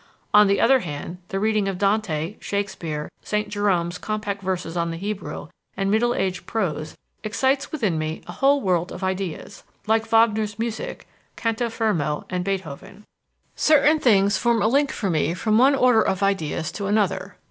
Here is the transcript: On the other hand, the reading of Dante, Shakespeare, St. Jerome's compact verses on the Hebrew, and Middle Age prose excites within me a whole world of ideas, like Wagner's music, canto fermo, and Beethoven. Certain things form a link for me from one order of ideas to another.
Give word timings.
On 0.33 0.47
the 0.47 0.59
other 0.59 0.79
hand, 0.79 1.19
the 1.27 1.39
reading 1.39 1.67
of 1.67 1.77
Dante, 1.77 2.37
Shakespeare, 2.39 3.11
St. 3.21 3.49
Jerome's 3.49 3.99
compact 3.99 4.41
verses 4.41 4.75
on 4.75 4.89
the 4.89 4.97
Hebrew, 4.97 5.49
and 5.77 5.91
Middle 5.91 6.15
Age 6.15 6.47
prose 6.47 6.95
excites 7.23 7.71
within 7.71 7.99
me 7.99 8.23
a 8.25 8.31
whole 8.31 8.61
world 8.61 8.91
of 8.91 9.03
ideas, 9.03 9.63
like 9.85 10.07
Wagner's 10.11 10.57
music, 10.57 11.07
canto 11.35 11.69
fermo, 11.69 12.25
and 12.31 12.43
Beethoven. 12.43 13.03
Certain 13.55 13.99
things 13.99 14.37
form 14.39 14.63
a 14.63 14.67
link 14.67 14.91
for 14.91 15.11
me 15.11 15.35
from 15.35 15.59
one 15.59 15.75
order 15.75 16.01
of 16.01 16.23
ideas 16.23 16.71
to 16.71 16.87
another. 16.87 17.35